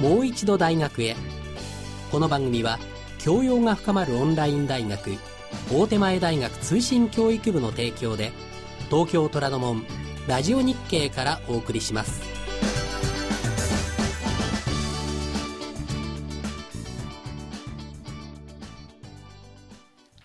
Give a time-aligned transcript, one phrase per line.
[0.00, 1.16] もう一度大学へ。
[2.10, 2.78] この番組は
[3.18, 5.12] 教養が深まるオンライン大学
[5.72, 8.32] 大手前大学通信教育部の提供で
[8.90, 9.84] 東京虎ノ門
[10.28, 12.22] ラジオ日経からお送りします。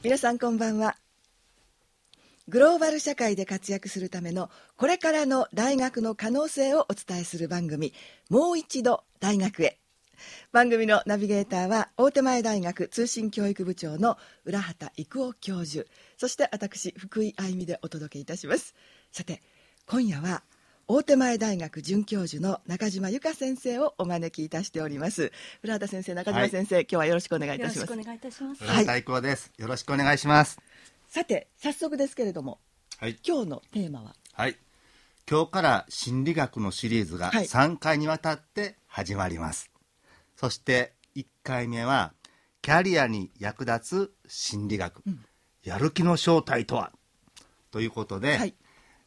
[0.03, 0.95] 皆さんこんばんは。
[2.47, 7.93] グローバル社会で活躍するためのこれからの大学の可能性をお伝えする番組
[8.29, 9.79] もう一度大学へ。
[10.51, 15.87] 番組のナビゲーターは大手前大学通信教育部長の浦畑育夫教授。
[16.17, 18.75] そして私福井愛美でお届けいたします。
[19.11, 19.41] さて
[19.85, 20.43] 今夜は
[20.87, 25.31] 大手前大学准教授の中島由香先生をお招きいたしております。
[25.63, 27.89] 浦畑先生中島先生、はい、今日はよろしくお願いいたします。
[27.91, 28.63] よろしくお願いいたします。
[28.63, 28.85] はい。
[29.57, 30.59] よろしくお願いします。
[31.07, 32.59] さて早速ですけれども、
[32.97, 34.15] はい、今日のテーマは？
[34.33, 34.57] はい。
[35.29, 39.71] 今日から心理学のシリーズが3回にわたって始まります、
[40.35, 42.13] そして1回目は
[42.61, 45.23] キャリアに役立つ心理学、うん、
[45.63, 46.91] やる気の正体とは？
[47.71, 48.55] ということで、はい、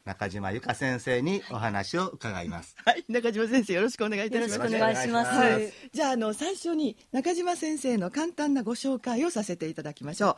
[0.05, 2.77] 中島由香先生にお話を伺います。
[2.85, 4.55] はい、中島先生よろしくお願いいたします。
[4.55, 5.31] よろしくお願いします。
[5.31, 10.37] はい、じゃああの最初に中島先生の簡単なご紹介をさせていただきましょ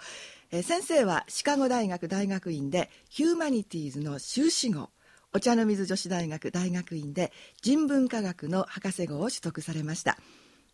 [0.52, 0.56] う。
[0.56, 4.90] えー、先生はシカゴ大学大学院でヒューマニティーズの修士号。
[5.36, 10.16] お茶の水女子大学大学院で人文科学の博士号を取得されました。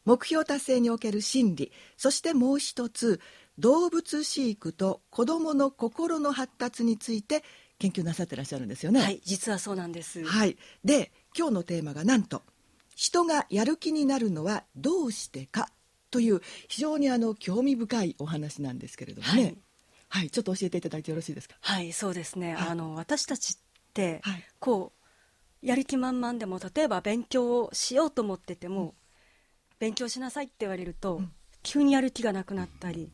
[0.04, 3.20] 目標達成における心理そしてもう一つ
[3.58, 7.42] 動物飼育と子どもの心の発達について
[7.78, 9.00] 研究なさってらっしゃるんですよね。
[9.00, 10.22] はい実はそうなんです。
[10.24, 10.58] はい。
[10.84, 12.42] で今日のテーマがなんと
[12.94, 15.70] 人がやる気になるのはどうしてか
[16.10, 19.56] という非常にあの興味深いお話なんですけれどもね、はい、
[20.08, 21.54] はい、ちょっと教えていただいてよろしいですか？
[21.62, 23.56] はいそうですね、はい、あの私たち
[24.22, 24.92] はい、こ
[25.62, 28.94] うやる気満々でも例えば勉強をしようと思ってても、
[29.78, 33.12] 勉強しなさいって言われると、うん、急にやる気がなくなったり、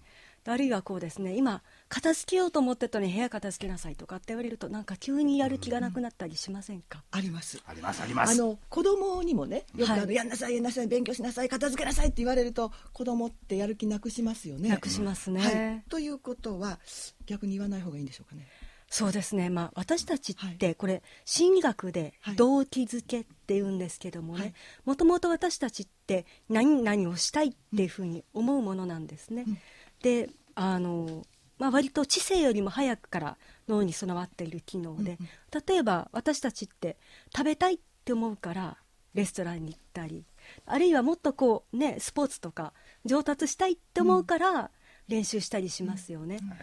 [0.53, 7.61] あるいはこうですね今片付けようと思ってたのに部屋片付けなさいとかって言われるとなんか急にやる気がなくなったりしませんか、あります。
[7.67, 8.33] ありますあります。
[8.33, 14.69] あの子供にもねよくあの、はい、やんなさいやんなさい勉強しなさい片付けなさいって言われると子供ってやる気なくしますよね。
[14.69, 16.79] なくしますね、はい、ということは
[17.27, 18.47] 逆に言わない方がいいんでしょうかね
[18.89, 24.55] そうですね、まあ、私たちってこれ、心理学で動機づけっていうんですけどもね。
[24.85, 29.45] もともと私たちって何々をしたいっていうふうに思うものなんですね。
[29.47, 29.59] うん、
[30.03, 31.25] であの、
[31.59, 33.39] まあ、割と知性よりも早くから
[33.69, 35.29] 脳に備わっている機能で、うん
[35.67, 36.99] 例えば私たちって
[37.35, 38.77] 食べたいって思うから
[39.15, 40.27] レストランに行ったり
[40.67, 42.75] あるいはもっとこうねスポーツとか
[43.07, 44.71] 上達したいって思うから
[45.09, 46.41] 練習したりしますよね。
[46.43, 46.49] うん。
[46.51, 46.59] はい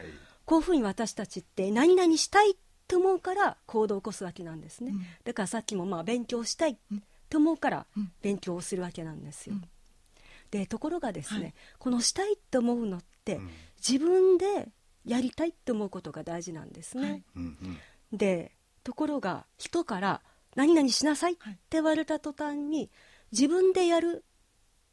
[0.45, 6.77] こういうふうに私たちって何々したいと思うから行動を起こすわけなんですね、うん、だからさっきもまあ勉強したい
[7.29, 7.85] と思うから
[8.21, 9.63] 勉強をするわけなんですよ、うん、
[10.51, 13.39] でところがですね、はい、このしたいと思うのって、
[13.77, 14.69] 自分で
[15.05, 17.41] やりたいと思うことが大事なんですね、は
[18.13, 18.51] い、で
[18.83, 20.21] ところが人から
[20.55, 22.91] 何々しなさいって言われた途端に
[23.31, 24.23] 自分でやる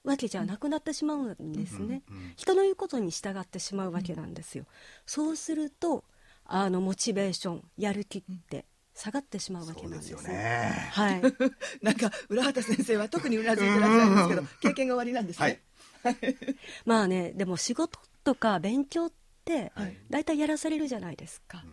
[0.05, 4.65] わけじゃなくなってしまうんですね、うんうん、人の言うことに従ってしまうわけなんですよ、
[5.06, 6.05] そうすると
[6.44, 10.21] あのモチベーションやる気って下がってしまうわけなんですよ。
[10.21, 10.91] ね。
[10.93, 11.22] はい。
[11.81, 15.62] なんか浦畑先生は特にうなずいてらっしゃるんですけど、経験が終わりなんですね。
[16.03, 16.16] はい、
[16.84, 19.12] まあね、でも仕事とか勉強っ
[19.44, 19.72] て
[20.10, 21.59] 大体やらされるじゃないですか。
[21.59, 21.66] はい、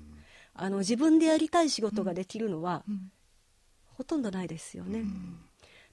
[0.54, 3.12] あの自分でやりたい仕事ができるのは、うん、
[3.86, 5.00] ほとんどないですよね。
[5.00, 5.40] うん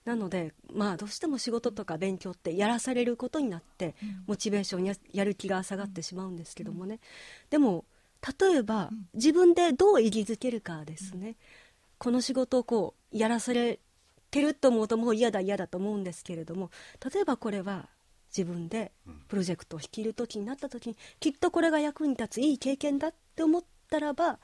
[0.05, 3.95] なので、まあ、どうしても仕事とか勉強ってやらされることになって、
[4.27, 7.01] モチベーションややる気が下がってしまうんですけどもね、
[7.51, 7.85] でも
[8.41, 11.37] 例えば自分でどう意義づけるかですね、
[11.99, 13.81] この仕事をこうやらされ
[14.31, 16.71] てると思うともう嫌だ嫌だと思うんですけれども
[17.13, 17.89] 例えばこれは
[18.37, 18.91] 自分で
[19.29, 24.41] プロジェクトを率いる時になった時にきっとこれが役に立ついい経験だって思ったらば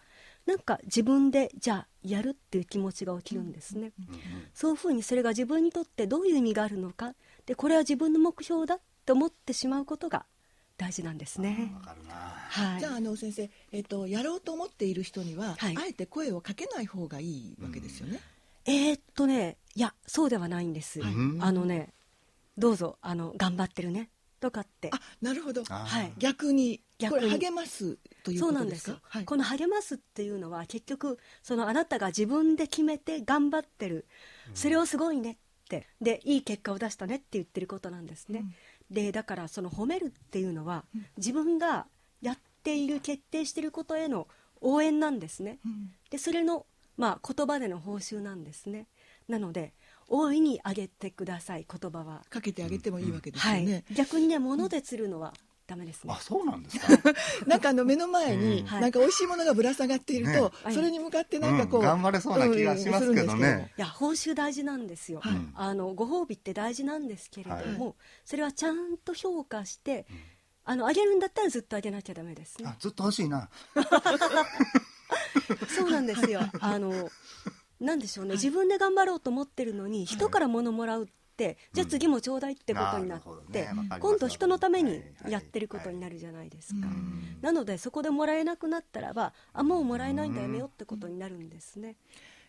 [0.51, 4.21] なんか自分でじゃあやるっていう気持ちが起きるんですね、うんうん、
[4.53, 7.15] そういうふうにそれが自分にとってどういう意味があるのか。
[7.47, 10.27] でこれは自分の目標だって思ってしまうことが
[10.77, 11.73] 大事なんですね。
[12.49, 18.21] はい、じゃああの先生、えっ、ー、とやろうと思っている人には、はい、あえて声をかけない方がいいわけですよね。
[18.67, 21.01] うん、えー、っとねいやそうではないんです。
[21.01, 21.95] はい、あのね
[22.59, 24.11] どうぞあの頑張ってるね。
[24.41, 24.91] とかって。
[24.93, 27.31] あなるほど、はい、逆に逆に。
[27.31, 29.01] 励ますということですか？
[29.03, 34.07] はい、この励ますっていうのは結局そのあなたが自分で決めて頑張ってる、
[34.49, 35.87] うん、それをすごいねって。
[36.01, 38.55] でいい結果を出したねって言ってることなんですね、うん、
[38.91, 41.87] でだからその褒めるっていうのは、うん、自分が
[42.23, 44.27] やっている決定していることへの
[44.61, 45.59] 応援なんですね、
[46.11, 46.67] でそれの
[46.97, 48.87] まあ、言葉での報酬なんですね。
[49.27, 49.73] なので
[50.09, 52.23] 大いにあげてください言葉は。
[52.29, 55.33] かけてあげてもいいわけですよね、はい、逆にね物で釣るのは
[55.71, 56.13] ダメですね。
[56.13, 56.87] あ、そうなんですか？
[57.47, 63.73] なんかあの目の前に、なんか美味しいものがぶら下がっていると、それに向かってなんかこう、頑張れそうな気がしますけどね。
[63.79, 65.23] いや報酬大事なんですよ。
[65.55, 70.07] あのご褒美って大事なんですけれども、それはちゃんと評価して。
[70.63, 72.77] あのあげるんだったらずっとあげなきゃダメですね。
[72.79, 73.49] ずっと欲しいな。
[75.75, 76.41] そうなんですよ。
[76.61, 77.11] あの
[77.81, 81.09] なんでしょうね、自分で頑張ろうと思ってるのに人から物もらうっ
[81.41, 86.87] てじゃあ次もちょうだいってことになって、今度人のためにやってることになるじゃないですか、
[87.41, 91.97] なのでそこでもらえなくなったらばあもうもらえないんだやめようってことになるんですね。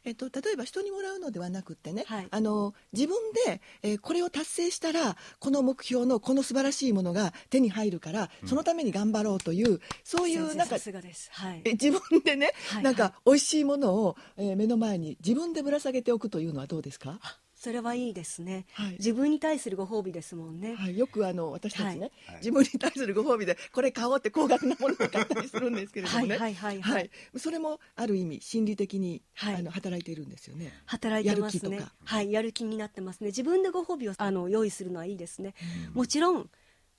[0.03, 3.15] えっと、例えば人にもらうのではなくてね、はい、あの自分
[3.45, 17.19] で、えー、これを達成したらこの目標のこの素晴らしいものが手に入るから、うん、そのために頑張ろうというそういうなんか、はい、え自分でね、はい、なんか美味しいものを、えー、目の前に自分でぶら下げておくというのはどうですか？
[17.62, 26.38] それはいいですね、はい、自分に対するご褒美ですもんね、はい、よくあの私たちね、はい、自分に対するご褒美でこれ買おうって高額なものを買ったりするんですけれどもね。
[26.40, 30.74] はいはいはい、それもある意味心理的に、あの働いているんですよね。
[30.88, 31.86] 働いてますね。
[32.04, 32.31] はい。
[32.31, 33.28] やる気になってますね。
[33.28, 35.54] 自分でご褒美をあの用意するのはいいですね、
[35.90, 36.50] うん、もちろん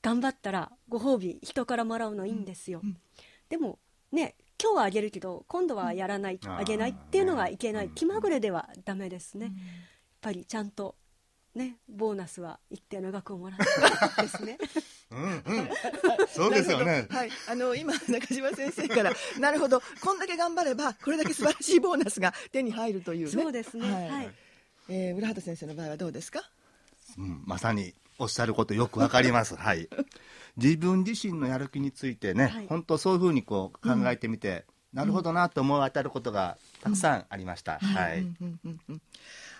[0.00, 2.96] 頑張ったらご褒美人からもらうのいいんですよ、うんうん、
[3.48, 3.78] でも
[4.12, 9.52] ね今日はあげるけど今度はやらない、あげないっていうのがいけない、気まぐれではダメですね、
[10.22, 10.94] ぱりちゃんと
[11.54, 13.58] ねボーナスは一定の額をもらっ
[14.16, 14.58] てですね。
[15.12, 15.26] うんう
[15.60, 15.68] ん、
[16.26, 17.06] そうですよね。
[17.10, 23.92] はい、あの今中島先生からなるほどこんだけ頑張ればこれだけ素晴らしいボーナスが手に入るという、ね、そうですね。
[23.92, 24.08] はい。
[24.08, 24.30] はい、
[24.88, 26.40] えー、浦畑先生の場合はどうですか？
[27.18, 29.54] うん、まさにおっしゃることよくわかります。
[29.54, 29.90] はい。
[30.56, 34.64] 自分自身のやる気についてね、はい、本当そういうふうにこう考えてみて、
[34.94, 37.78] うん、なるほどなと思い当たることがたくさんありました。
[37.82, 38.20] うん、はい。
[38.20, 39.02] うんうんうんうん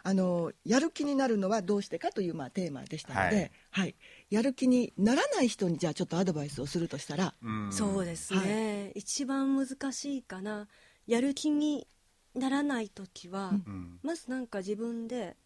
[0.04, 3.94] あのやる気になるのはどうしてかというまあテーマでしたので、はい、はい、
[4.30, 7.34] やる気にならない人にじゃあちょっとアドバイスをするとしたら、
[7.70, 10.68] そうですね、はい、一番難しいかな。
[11.06, 11.86] やる気に
[12.34, 15.36] ならない時は、うん、まずなんか自分で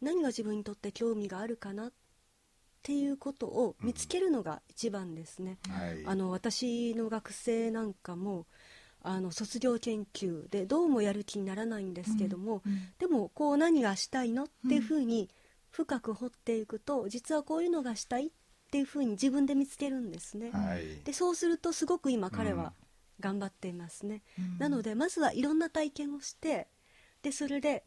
[0.00, 1.92] 何が自分にとって興味があるかなっ
[2.82, 5.74] ていうことを見つけるのが一番ですね、うん。
[5.74, 8.46] はい、あの私の学生なんかも
[9.06, 15.28] あの卒業研究でどうもやる気にならないんですけども、うんうん、でもこう何がしたいのっていうふうに
[15.70, 18.30] 深く掘っていくと実はこういうのがしたいっ
[18.72, 20.50] ていうふうに自分で見つけるんですね。
[20.52, 22.72] はい、でそうするとすごく今彼は
[23.20, 24.22] 頑張っていますね。
[24.38, 26.68] うん、なのでまずはいろんな体験をして
[27.22, 27.84] でそれで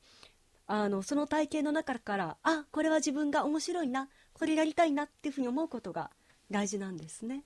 [0.67, 6.11] あのその体験の中からあこれは自分が面白いなこれやりたいなっていうふうに思うことが
[6.51, 7.43] 大事なんですね。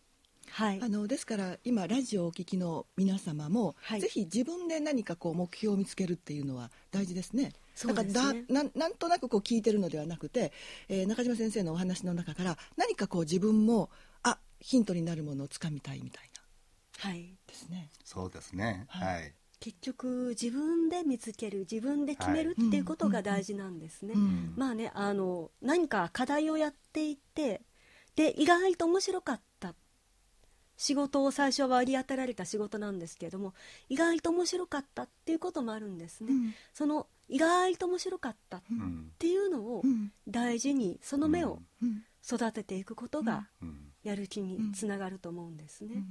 [0.50, 7.54] はい、あのですから今ラジオをお聞きの皆様も、はい、ぜひ自分で何かこう目標を見つけるっていうのは大事ですね。
[7.86, 10.52] だからだななんとなくこう聞いてるのではなくて、
[10.90, 13.90] えー、中島先生のお話の中から何かこう自分も
[14.24, 17.10] あヒントになるものをつかみたいみたいな。
[17.10, 17.90] はいですね。
[18.04, 18.86] そうですね。
[18.90, 19.34] はい。
[19.62, 24.16] 結局自分で見つける自分で決めるっていうことが大事なんですね。
[24.56, 27.62] まあねあの何か課題をやっていて
[28.16, 29.44] で意外と面白かった
[30.82, 33.54] 仕事を最初は割り当てられた仕事なんですけれども
[33.88, 38.62] 意外と面白かったっていうこともあるんですね、うん、その意外と面白かったっ
[39.20, 39.84] ていうのを
[40.28, 41.60] 大事にその目を
[42.26, 43.46] 育てていくことが
[44.04, 46.04] やる気につながると思うんですね。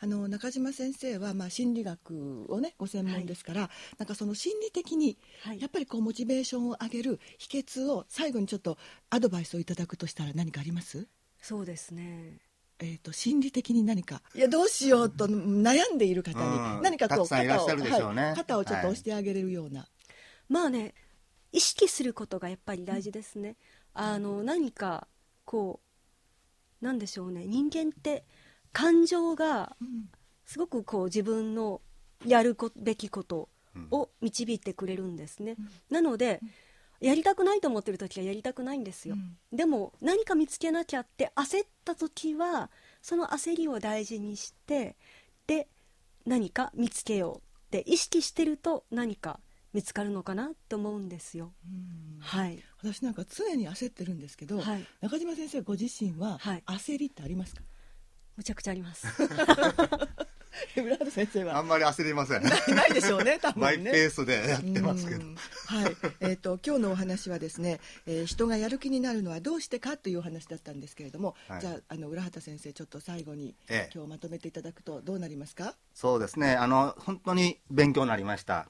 [0.00, 5.16] あの中島先生はまあ心理学をねご専門ですから、はい、なんかその心理的に
[5.60, 8.76] やっぱりこうモチベーションを上げる秘訣を最後にちょっと
[9.08, 11.06] アドバイスをいただくとしたら何かあります？
[11.40, 12.38] そうですね
[12.82, 19.88] えーと、心理的に何かいやどうしようと悩んでいる方に何かこう肩を、はい、肩をちょっと押してあげれるような、はい、
[20.48, 20.94] まあね
[21.52, 23.56] 意識することがやっぱり大事ですね、
[23.94, 25.08] うん、あの何か
[25.44, 25.80] こ
[26.80, 27.44] うなんでしょうね。
[27.46, 28.24] 人間って
[28.72, 29.76] 感情が
[30.46, 31.82] すごくこう自分の
[32.24, 33.50] やるべきこと
[33.90, 36.50] を導いてくれるんですね、うん、なので、うん
[37.00, 39.18] やりたくないと思ってる時はやりたくないんですよ、う
[39.54, 44.96] ん、でも何か見つけなきゃって焦った時はその焦りを大事にして
[45.46, 45.68] で
[46.26, 49.40] 何か見つけようって意識してると何か
[49.72, 51.52] 見つかるのかなと思うんですよ。
[52.18, 52.60] はい。
[52.82, 57.62] 私なんか常に焦ってるんですけど、はい、中島先生ご自身は焦りってありますか？
[58.36, 59.06] むちゃくちゃあります。
[60.76, 61.58] 村畑先生は。
[61.58, 62.42] あんまり焦りません。
[62.42, 63.66] ないでしょうね 多分ね。
[63.66, 65.24] マイペースでやってますけど。
[65.66, 65.96] はい。
[66.20, 75.74] えっ、ー、と今日のお話はですね、えー、人がやる気になるのはどうしてかというお話だったんですけれども、はい、じゃああの浦畑先生ちょっと最後に、ええ、今日まとめていただくとどうなりますか？
[75.94, 76.54] そうですね。
[76.54, 78.68] あの本当に勉強になりました。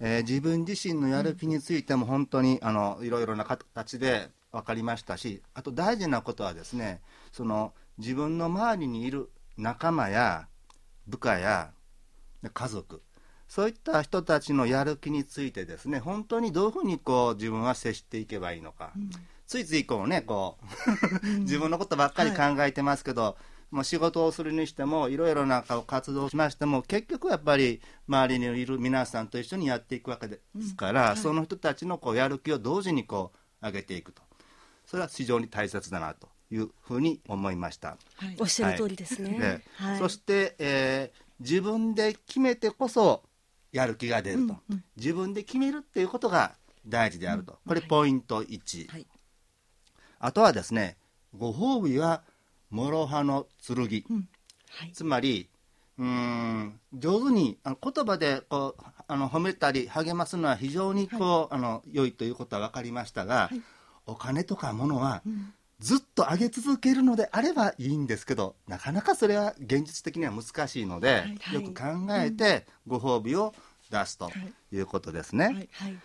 [0.00, 7.00] えー、自分自身のやる気についても本当にあのいろいろな形で分かりましたしあと大事なことはですね
[7.32, 10.46] その自分の周りにいる仲間や
[11.08, 11.72] 部下や
[12.52, 13.02] 家族
[13.48, 19.10] そういった人たちのやる気についてですね本当にどういうふうにこう自分は接していけばいいのか、うん、
[19.46, 20.58] ついついこうねこ
[21.24, 23.36] う 自分のことばっかり考えてますけど、は
[23.72, 31.08] い、もう仕事をするにしてもいろいろな活動をしましても結局やっぱり周りにいる皆さんと一緒にやっていくわけですから、うん。
[31.08, 34.22] はい、その人たちのこうやる気を同時にこう上げていくと。
[34.88, 37.96] それは非常に大切だなというふうに思いました。
[38.16, 39.62] はい、おっしゃる通りですね。
[39.76, 43.22] はい、そして、えー、自分で決めてこそ
[43.72, 46.52] やる気が出ると、うんうん、自分で決めるっていうことが
[46.86, 49.06] 大事であると、これポイント1、はい、
[50.18, 50.96] あとはですね
[51.36, 52.22] ご褒美は
[52.70, 54.28] 諸刃の剣、うん。
[54.70, 55.48] はい、つまり
[55.98, 63.50] うん上手にあの言葉でこうあの褒めたり励ますのは非常にこう、はい、あの良いということは分かりましたが、
[64.06, 65.22] お金とか物は、
[65.80, 73.54] ずっと上げ続けるのであればいいんですけどなかなかそれは現実的には難しいので、はい、よく考えてご褒美を
[73.90, 74.30] 出すと
[74.72, 74.80] い。
[74.80, 75.44] うことですね。
[75.46, 75.98] はいはい、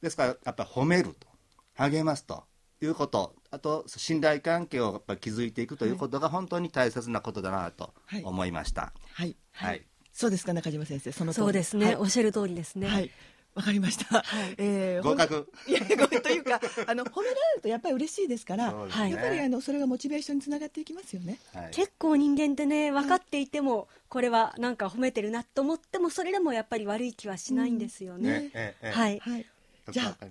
[0.00, 1.26] ですからやっぱ褒めると
[1.74, 2.44] 励ますと
[2.80, 7.92] いうことあと信頼関係をやっぱ築いていくということが本当に大切なことだなと
[8.24, 8.92] 思いました。
[9.12, 9.82] はい、はい。
[10.12, 11.12] そうですか中島先生。
[11.12, 12.86] そのそうですね、おっしゃる通りですね。
[12.88, 13.10] はい
[13.54, 14.22] わかりました。
[14.22, 15.50] はい、えー、合格。
[15.66, 21.38] いや、合格というか、 あの褒められるとやっぱり嬉しいですから、ね、やっぱりあのそれがモチベーションにつながっていきますよね。
[21.52, 28.36] はい、結構人間ってね、分かっていても、はい、これはなんか褒めてるなと思っても、それでもやっぱり悪い気はしないんですよね。
[28.36, 29.18] うんねはい。
[29.18, 29.46] はい。
[29.90, 30.26] じゃあ。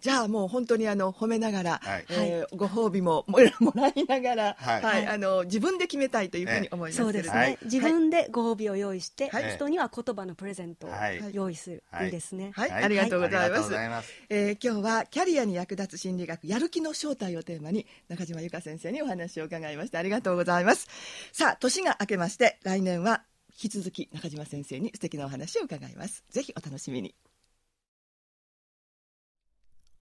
[0.00, 3.38] じゃあもう本当にあの褒めながら、はい、えー、ご褒美も も
[3.74, 10.90] らいながら、はい、はい、あの自分で決めたいというふうに思います、そうですね、自分でご褒美を用意して、はい、人には言葉のプレゼントを
[11.32, 12.70] 用意する、い、いですね、はい。
[12.70, 13.90] ありがとうございます,、はい
[14.30, 19.98] えー、今日はキャリアに役立つ心理学やる気の正体をテーマに中島由香先生にお話を伺いました。
[19.98, 20.88] ありがとうございます。
[21.32, 26.24] さあ年が明けまして来年は引き続き中島先生に素敵なお話を伺います。
[26.30, 27.14] ぜひお楽しみに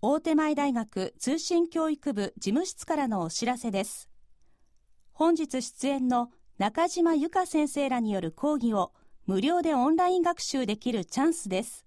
[0.02, 4.10] 大手前大学通信教育部事務室からのお知らせです。
[5.12, 8.94] 本日出演の中島由香先生らによる講義を
[9.26, 11.86] 無料でオンライン学習できるチャンスです。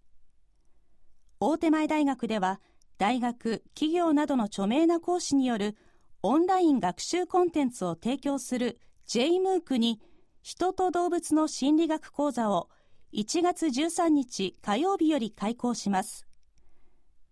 [1.40, 2.60] 大手前大学では、
[2.98, 5.78] 大学、企業などの著名な講師による
[6.22, 8.78] オンライン学習コンテンツを提供する
[9.08, 10.02] JMOOC に
[10.42, 12.68] 人と動物の心理学講座を
[13.14, 16.26] 1月13日火曜日より開講します。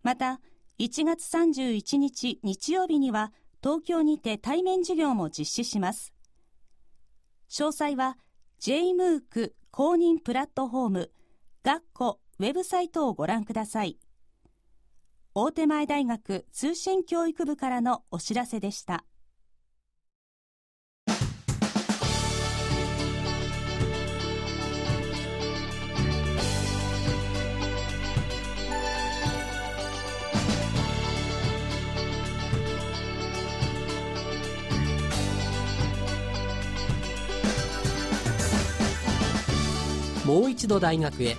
[0.02, 0.40] また、
[0.80, 6.14] 1月31日日曜日には東京にて対面授業も実施します。
[7.50, 8.16] 詳細は
[8.62, 11.10] JMOOC 公認プラットフォーム
[11.62, 13.99] 学校ウェブサイトをご覧ください。
[15.34, 19.04] 大手前大学通信教育部からのお知らせでした。
[40.68, 41.36] 度大学へ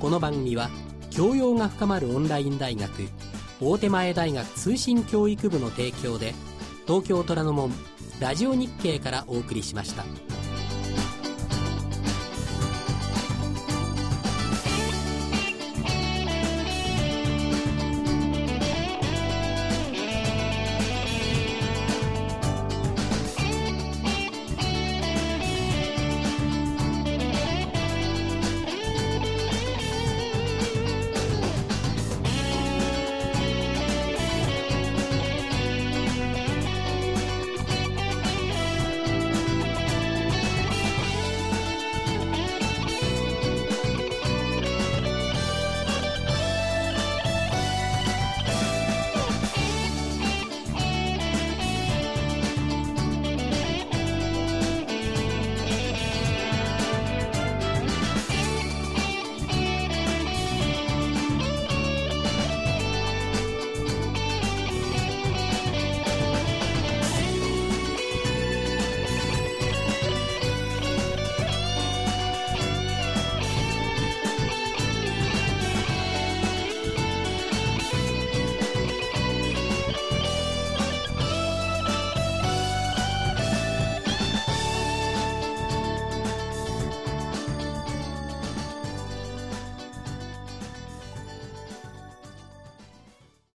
[0.00, 0.70] この番組は
[1.10, 2.90] 教養が深まるオンライン大学
[3.60, 6.34] 大手前大学通信教育部の提供で
[6.86, 7.72] 東京虎ノ門
[8.20, 10.31] ラジオ日経からお送りしました。